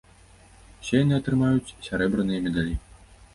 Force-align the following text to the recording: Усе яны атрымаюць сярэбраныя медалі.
Усе 0.85 0.95
яны 1.03 1.13
атрымаюць 1.21 1.75
сярэбраныя 1.89 2.39
медалі. 2.49 2.75